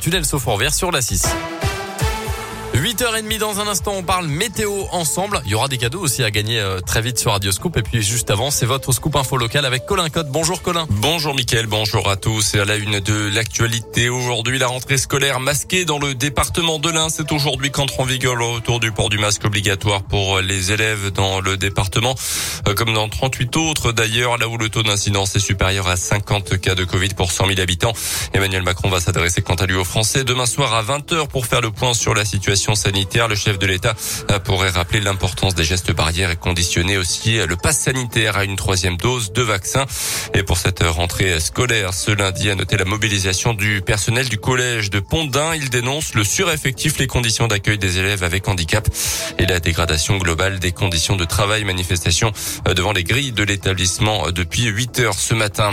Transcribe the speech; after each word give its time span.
Tunnel 0.00 0.24
Sofourvière 0.24 0.72
sur 0.72 0.92
la 0.92 1.02
6. 1.02 1.26
8h30 2.98 3.38
dans 3.38 3.60
un 3.60 3.68
instant, 3.68 3.92
on 3.96 4.02
parle 4.02 4.26
météo 4.26 4.72
ensemble. 4.90 5.40
Il 5.44 5.52
y 5.52 5.54
aura 5.54 5.68
des 5.68 5.78
cadeaux 5.78 6.00
aussi 6.00 6.24
à 6.24 6.32
gagner 6.32 6.58
euh, 6.58 6.80
très 6.80 7.00
vite 7.00 7.16
sur 7.16 7.30
Radio 7.30 7.52
Scoop. 7.52 7.76
Et 7.76 7.82
puis 7.82 8.02
juste 8.02 8.28
avant, 8.28 8.50
c'est 8.50 8.66
votre 8.66 8.90
Scoop 8.90 9.14
Info 9.14 9.36
local 9.36 9.64
avec 9.64 9.86
Colin 9.86 10.08
Cotte. 10.08 10.26
Bonjour 10.30 10.62
Colin. 10.62 10.84
Bonjour 10.90 11.32
Mickaël, 11.32 11.68
bonjour 11.68 12.10
à 12.10 12.16
tous. 12.16 12.56
Et 12.56 12.58
à 12.58 12.64
la 12.64 12.74
une 12.74 12.98
de 12.98 13.30
l'actualité, 13.32 14.08
aujourd'hui, 14.08 14.58
la 14.58 14.66
rentrée 14.66 14.98
scolaire 14.98 15.38
masquée 15.38 15.84
dans 15.84 16.00
le 16.00 16.16
département 16.16 16.80
de 16.80 16.90
l'Ain. 16.90 17.08
C'est 17.08 17.30
aujourd'hui 17.30 17.70
qu'entre 17.70 18.00
en 18.00 18.04
vigueur 18.04 18.34
le 18.34 18.46
retour 18.46 18.80
du 18.80 18.90
port 18.90 19.10
du 19.10 19.18
masque 19.18 19.44
obligatoire 19.44 20.02
pour 20.02 20.40
les 20.40 20.72
élèves 20.72 21.12
dans 21.12 21.40
le 21.40 21.56
département, 21.56 22.16
euh, 22.66 22.74
comme 22.74 22.94
dans 22.94 23.08
38 23.08 23.56
autres 23.58 23.92
d'ailleurs, 23.92 24.38
là 24.38 24.48
où 24.48 24.58
le 24.58 24.70
taux 24.70 24.82
d'incidence 24.82 25.36
est 25.36 25.40
supérieur 25.40 25.86
à 25.86 25.94
50 25.94 26.60
cas 26.60 26.74
de 26.74 26.82
Covid 26.82 27.10
pour 27.10 27.30
100 27.30 27.46
000 27.46 27.60
habitants. 27.60 27.92
Emmanuel 28.32 28.64
Macron 28.64 28.88
va 28.88 29.00
s'adresser 29.00 29.40
quant 29.40 29.54
à 29.54 29.66
lui 29.66 29.76
aux 29.76 29.84
Français 29.84 30.24
demain 30.24 30.46
soir 30.46 30.74
à 30.74 30.82
20h 30.82 31.28
pour 31.28 31.46
faire 31.46 31.60
le 31.60 31.70
point 31.70 31.94
sur 31.94 32.12
la 32.12 32.24
situation. 32.24 32.74
Le 32.88 33.34
chef 33.34 33.58
de 33.58 33.66
l'État 33.66 33.94
euh, 34.30 34.38
pourrait 34.38 34.70
rappeler 34.70 35.00
l'importance 35.00 35.54
des 35.54 35.64
gestes 35.64 35.92
barrières 35.92 36.30
et 36.30 36.36
conditionner 36.36 36.96
aussi 36.96 37.38
euh, 37.38 37.46
le 37.46 37.56
pass 37.56 37.78
sanitaire 37.78 38.38
à 38.38 38.44
une 38.44 38.56
troisième 38.56 38.96
dose 38.96 39.30
de 39.30 39.42
vaccin. 39.42 39.84
Et 40.32 40.42
pour 40.42 40.56
cette 40.56 40.82
rentrée 40.82 41.38
scolaire, 41.38 41.92
ce 41.92 42.10
lundi, 42.10 42.48
a 42.48 42.54
noté 42.54 42.78
la 42.78 42.86
mobilisation 42.86 43.52
du 43.52 43.82
personnel 43.82 44.30
du 44.30 44.38
collège 44.38 44.88
de 44.88 45.00
Pondin. 45.00 45.54
Il 45.54 45.68
dénonce 45.68 46.14
le 46.14 46.24
sureffectif, 46.24 46.98
les 46.98 47.06
conditions 47.06 47.46
d'accueil 47.46 47.76
des 47.76 47.98
élèves 47.98 48.24
avec 48.24 48.48
handicap 48.48 48.88
et 49.38 49.44
la 49.44 49.60
dégradation 49.60 50.16
globale 50.16 50.58
des 50.58 50.72
conditions 50.72 51.16
de 51.16 51.26
travail. 51.26 51.64
Manifestation 51.64 52.32
euh, 52.68 52.72
devant 52.72 52.92
les 52.92 53.04
grilles 53.04 53.32
de 53.32 53.42
l'établissement 53.42 54.30
depuis 54.30 54.64
8 54.64 55.00
heures 55.00 55.18
ce 55.18 55.34
matin. 55.34 55.72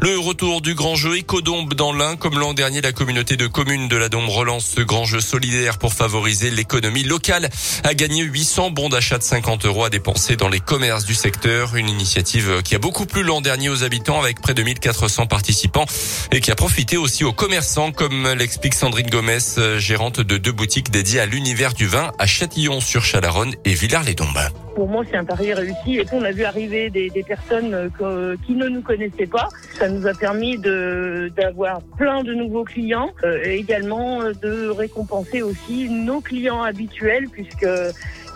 Le 0.00 0.16
retour 0.16 0.60
du 0.60 0.74
grand 0.74 0.94
jeu 0.94 1.18
Ecodombe 1.18 1.74
dans 1.74 1.92
l'Ain. 1.92 2.14
Comme 2.14 2.38
l'an 2.38 2.54
dernier, 2.54 2.80
la 2.82 2.92
communauté 2.92 3.36
de 3.36 3.48
communes 3.48 3.88
de 3.88 3.96
la 3.96 4.08
Dombe 4.08 4.28
relance 4.28 4.66
ce 4.76 4.80
grand 4.80 5.04
jeu 5.04 5.20
solidaire 5.20 5.78
pour 5.78 5.92
favoriser 5.92 6.51
l'économie 6.52 7.02
locale, 7.02 7.48
a 7.84 7.94
gagné 7.94 8.22
800 8.22 8.70
bons 8.70 8.88
d'achat 8.88 9.18
de 9.18 9.22
50 9.22 9.64
euros 9.66 9.84
à 9.84 9.90
dépenser 9.90 10.36
dans 10.36 10.48
les 10.48 10.60
commerces 10.60 11.04
du 11.04 11.14
secteur. 11.14 11.76
Une 11.76 11.88
initiative 11.88 12.62
qui 12.62 12.74
a 12.74 12.78
beaucoup 12.78 13.06
plu 13.06 13.22
l'an 13.22 13.40
dernier 13.40 13.68
aux 13.68 13.84
habitants 13.84 14.20
avec 14.20 14.40
près 14.40 14.54
de 14.54 14.62
1400 14.62 15.26
participants 15.26 15.86
et 16.30 16.40
qui 16.40 16.50
a 16.50 16.54
profité 16.54 16.96
aussi 16.96 17.24
aux 17.24 17.32
commerçants 17.32 17.92
comme 17.92 18.28
l'explique 18.32 18.74
Sandrine 18.74 19.10
Gomez, 19.10 19.38
gérante 19.78 20.20
de 20.20 20.36
deux 20.36 20.52
boutiques 20.52 20.90
dédiées 20.90 21.20
à 21.20 21.26
l'univers 21.26 21.74
du 21.74 21.86
vin 21.86 22.12
à 22.18 22.26
Châtillon-sur-Chalaronne 22.26 23.54
et 23.64 23.74
Villars-les-Dombes. 23.74 24.71
Pour 24.74 24.88
moi, 24.88 25.04
c'est 25.08 25.16
un 25.16 25.24
pari 25.24 25.52
réussi. 25.52 25.98
Et 25.98 26.06
on 26.12 26.22
a 26.22 26.32
vu 26.32 26.44
arriver 26.44 26.90
des, 26.90 27.10
des 27.10 27.22
personnes 27.22 27.90
euh, 28.00 28.36
qui 28.46 28.54
ne 28.54 28.68
nous 28.68 28.80
connaissaient 28.80 29.26
pas. 29.26 29.48
Ça 29.78 29.88
nous 29.88 30.06
a 30.06 30.14
permis 30.14 30.58
d'avoir 30.58 31.82
plein 31.96 32.22
de 32.22 32.32
nouveaux 32.34 32.64
clients 32.64 33.10
euh, 33.24 33.42
et 33.44 33.56
également 33.56 34.22
euh, 34.22 34.32
de 34.32 34.68
récompenser 34.68 35.42
aussi 35.42 35.88
nos 35.88 36.20
clients 36.20 36.62
habituels 36.62 37.28
puisque 37.30 37.66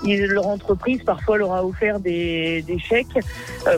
leur 0.05 0.47
entreprise 0.47 1.03
parfois 1.05 1.39
leur 1.39 1.53
a 1.53 1.65
offert 1.65 2.01
des, 2.01 2.63
des 2.63 2.79
chèques 2.79 3.19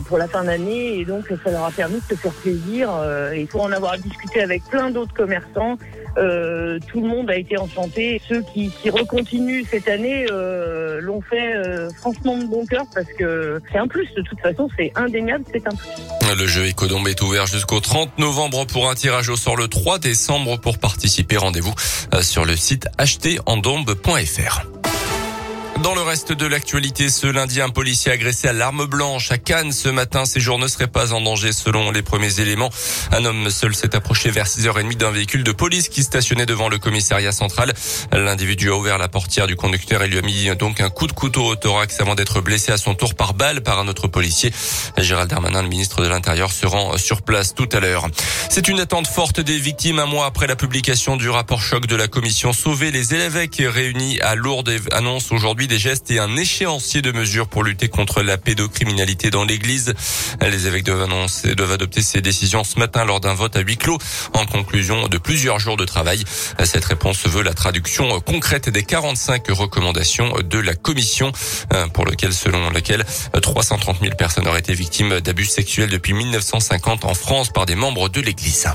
pour 0.06 0.18
la 0.18 0.28
fin 0.28 0.44
d'année 0.44 0.98
et 0.98 1.04
donc 1.04 1.26
ça 1.44 1.50
leur 1.50 1.64
a 1.64 1.70
permis 1.70 1.96
de 1.96 2.14
se 2.14 2.14
faire 2.14 2.32
plaisir. 2.32 2.90
Et 3.34 3.44
pour 3.46 3.62
en 3.62 3.72
avoir 3.72 3.96
discuté 3.98 4.40
avec 4.40 4.62
plein 4.64 4.90
d'autres 4.90 5.14
commerçants, 5.14 5.78
euh, 6.18 6.78
tout 6.88 7.00
le 7.00 7.08
monde 7.08 7.30
a 7.30 7.36
été 7.36 7.58
enchanté. 7.58 8.20
Ceux 8.28 8.42
qui, 8.42 8.70
qui 8.70 8.90
recontinuent 8.90 9.64
cette 9.70 9.88
année 9.88 10.26
euh, 10.30 11.00
l'ont 11.00 11.20
fait 11.20 11.54
euh, 11.54 11.90
franchement 11.90 12.36
de 12.36 12.44
bon 12.44 12.66
cœur 12.66 12.84
parce 12.94 13.06
que 13.18 13.60
c'est 13.70 13.78
un 13.78 13.86
plus. 13.86 14.12
De 14.14 14.22
toute 14.22 14.40
façon, 14.40 14.68
c'est 14.76 14.92
indéniable, 14.96 15.44
c'est 15.52 15.66
un 15.66 15.74
plus. 15.74 15.88
Le 16.36 16.46
jeu 16.46 16.66
Ecodombe 16.66 17.08
est 17.08 17.22
ouvert 17.22 17.46
jusqu'au 17.46 17.80
30 17.80 18.18
novembre 18.18 18.66
pour 18.66 18.90
un 18.90 18.94
tirage 18.94 19.28
au 19.28 19.36
sort 19.36 19.56
le 19.56 19.68
3 19.68 19.98
décembre. 19.98 20.58
Pour 20.60 20.78
participer, 20.78 21.36
rendez-vous 21.36 21.74
sur 22.20 22.44
le 22.44 22.56
site 22.56 22.88
acheterendombe.fr. 22.98 24.77
Dans 25.82 25.94
le 25.94 26.02
reste 26.02 26.32
de 26.32 26.44
l'actualité, 26.44 27.08
ce 27.08 27.28
lundi, 27.28 27.60
un 27.60 27.68
policier 27.68 28.10
agressé 28.10 28.48
à 28.48 28.52
l'arme 28.52 28.86
blanche 28.86 29.30
à 29.30 29.38
Cannes 29.38 29.70
ce 29.70 29.88
matin. 29.88 30.24
Ses 30.24 30.40
jours 30.40 30.58
ne 30.58 30.66
seraient 30.66 30.88
pas 30.88 31.12
en 31.12 31.20
danger 31.20 31.52
selon 31.52 31.92
les 31.92 32.02
premiers 32.02 32.40
éléments. 32.40 32.70
Un 33.12 33.24
homme 33.24 33.48
seul 33.48 33.76
s'est 33.76 33.94
approché 33.94 34.32
vers 34.32 34.46
6h30 34.46 34.96
d'un 34.96 35.12
véhicule 35.12 35.44
de 35.44 35.52
police 35.52 35.88
qui 35.88 36.02
stationnait 36.02 36.46
devant 36.46 36.68
le 36.68 36.78
commissariat 36.78 37.30
central. 37.30 37.72
L'individu 38.10 38.70
a 38.70 38.76
ouvert 38.76 38.98
la 38.98 39.06
portière 39.06 39.46
du 39.46 39.54
conducteur 39.54 40.02
et 40.02 40.08
lui 40.08 40.18
a 40.18 40.22
mis 40.22 40.48
donc 40.56 40.80
un 40.80 40.90
coup 40.90 41.06
de 41.06 41.12
couteau 41.12 41.44
au 41.44 41.54
thorax 41.54 42.00
avant 42.00 42.16
d'être 42.16 42.40
blessé 42.40 42.72
à 42.72 42.76
son 42.76 42.96
tour 42.96 43.14
par 43.14 43.34
balle 43.34 43.60
par 43.62 43.78
un 43.78 43.86
autre 43.86 44.08
policier. 44.08 44.52
Gérald 44.96 45.30
Darmanin, 45.30 45.62
le 45.62 45.68
ministre 45.68 46.02
de 46.02 46.08
l'Intérieur, 46.08 46.50
se 46.50 46.66
rend 46.66 46.98
sur 46.98 47.22
place 47.22 47.54
tout 47.54 47.68
à 47.72 47.78
l'heure. 47.78 48.08
C'est 48.50 48.66
une 48.66 48.80
attente 48.80 49.06
forte 49.06 49.38
des 49.38 49.58
victimes 49.58 50.00
un 50.00 50.06
mois 50.06 50.26
après 50.26 50.48
la 50.48 50.56
publication 50.56 51.16
du 51.16 51.30
rapport 51.30 51.62
choc 51.62 51.86
de 51.86 51.94
la 51.94 52.08
commission 52.08 52.52
Sauver 52.52 52.90
les 52.90 53.14
élèves 53.14 53.48
réunis 53.60 54.20
à 54.20 54.34
Lourdes 54.34 54.72
annonce 54.90 55.30
aujourd'hui 55.30 55.67
des 55.68 55.78
gestes 55.78 56.10
et 56.10 56.18
un 56.18 56.36
échéancier 56.36 57.02
de 57.02 57.12
mesures 57.12 57.46
pour 57.46 57.62
lutter 57.62 57.88
contre 57.88 58.22
la 58.22 58.36
pédocriminalité 58.38 59.30
dans 59.30 59.44
l'église. 59.44 59.94
Les 60.40 60.66
évêques 60.66 60.84
doivent, 60.84 61.02
annoncer, 61.02 61.54
doivent 61.54 61.72
adopter 61.72 62.02
ces 62.02 62.20
décisions 62.20 62.64
ce 62.64 62.78
matin 62.78 63.04
lors 63.04 63.20
d'un 63.20 63.34
vote 63.34 63.54
à 63.54 63.60
huis 63.60 63.76
clos 63.76 63.98
en 64.34 64.46
conclusion 64.46 65.08
de 65.08 65.18
plusieurs 65.18 65.60
jours 65.60 65.76
de 65.76 65.84
travail. 65.84 66.24
Cette 66.64 66.84
réponse 66.84 67.26
veut 67.26 67.42
la 67.42 67.54
traduction 67.54 68.20
concrète 68.20 68.68
des 68.68 68.82
45 68.82 69.46
recommandations 69.50 70.34
de 70.42 70.58
la 70.58 70.74
commission 70.74 71.30
euh, 71.72 71.86
pour 71.88 72.04
lequel, 72.04 72.32
selon 72.32 72.70
lequel 72.70 73.04
330 73.40 74.00
000 74.00 74.16
personnes 74.16 74.48
auraient 74.48 74.60
été 74.60 74.74
victimes 74.74 75.20
d'abus 75.20 75.46
sexuels 75.46 75.90
depuis 75.90 76.14
1950 76.14 77.04
en 77.04 77.14
France 77.14 77.50
par 77.50 77.66
des 77.66 77.74
membres 77.74 78.08
de 78.08 78.20
l'église. 78.20 78.68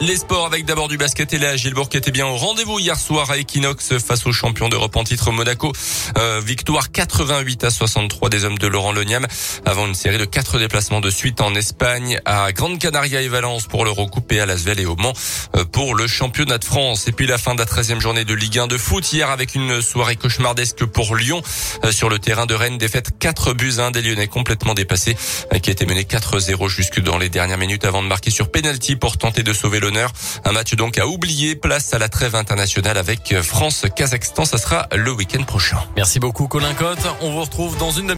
Les 0.00 0.14
sports 0.14 0.46
avec 0.46 0.64
d'abord 0.64 0.86
du 0.86 0.96
basket 0.96 1.32
et 1.32 1.38
là, 1.38 1.56
Gilbourg 1.56 1.88
qui 1.88 1.96
était 1.96 2.12
bien 2.12 2.24
au 2.24 2.36
rendez-vous 2.36 2.78
hier 2.78 2.96
soir 2.96 3.28
à 3.32 3.36
Equinox 3.36 3.98
face 3.98 4.26
aux 4.26 4.32
champions 4.32 4.68
d'Europe 4.68 4.94
en 4.94 5.02
titre 5.02 5.32
Monaco. 5.32 5.72
Euh, 6.16 6.40
victoire 6.40 6.92
88 6.92 7.64
à 7.64 7.70
63 7.70 8.28
des 8.28 8.44
hommes 8.44 8.58
de 8.58 8.68
Laurent 8.68 8.92
Leniam 8.92 9.26
avant 9.66 9.88
une 9.88 9.96
série 9.96 10.18
de 10.18 10.24
quatre 10.24 10.60
déplacements 10.60 11.00
de 11.00 11.10
suite 11.10 11.40
en 11.40 11.52
Espagne 11.56 12.20
à 12.24 12.52
Grande 12.52 12.78
Canaria 12.78 13.22
et 13.22 13.28
Valence 13.28 13.66
pour 13.66 13.84
l'Eurocoupe 13.84 14.30
et 14.30 14.38
à 14.38 14.46
Lasvel 14.46 14.78
et 14.78 14.86
au 14.86 14.94
Mans 14.94 15.14
euh, 15.56 15.64
pour 15.64 15.96
le 15.96 16.06
championnat 16.06 16.58
de 16.58 16.64
France. 16.64 17.08
Et 17.08 17.12
puis 17.12 17.26
la 17.26 17.36
fin 17.36 17.56
de 17.56 17.58
la 17.58 17.66
13e 17.66 17.98
journée 18.00 18.24
de 18.24 18.34
Ligue 18.34 18.60
1 18.60 18.68
de 18.68 18.78
foot 18.78 19.12
hier 19.12 19.30
avec 19.30 19.56
une 19.56 19.82
soirée 19.82 20.14
cauchemardesque 20.14 20.84
pour 20.84 21.16
Lyon 21.16 21.42
euh, 21.84 21.90
sur 21.90 22.08
le 22.08 22.20
terrain 22.20 22.46
de 22.46 22.54
Rennes. 22.54 22.78
Défaite 22.78 23.18
4 23.18 23.52
buts 23.52 23.74
1 23.78 23.90
des 23.90 24.02
Lyonnais 24.02 24.28
complètement 24.28 24.74
dépassés 24.74 25.16
qui 25.60 25.70
a 25.70 25.72
été 25.72 25.86
mené 25.86 26.04
4-0 26.04 26.68
jusque 26.68 27.00
dans 27.00 27.18
les 27.18 27.30
dernières 27.30 27.58
minutes 27.58 27.84
avant 27.84 28.04
de 28.04 28.06
marquer 28.06 28.30
sur 28.30 28.48
penalty 28.52 28.94
pour 28.94 29.18
tenter 29.18 29.42
de 29.42 29.52
sauver 29.52 29.80
le 29.80 29.87
un 30.44 30.52
match 30.52 30.74
donc 30.74 30.98
à 30.98 31.06
oublier. 31.06 31.56
Place 31.56 31.94
à 31.94 31.98
la 31.98 32.08
trêve 32.08 32.34
internationale 32.34 32.98
avec 32.98 33.34
France-Kazakhstan. 33.40 34.44
Ça 34.44 34.58
sera 34.58 34.88
le 34.94 35.10
week-end 35.12 35.42
prochain. 35.44 35.78
Merci 35.96 36.20
beaucoup 36.20 36.48
Colin 36.48 36.74
Cotte. 36.74 37.06
On 37.20 37.32
vous 37.32 37.40
retrouve 37.40 37.76
dans 37.78 37.90
une 37.90 38.06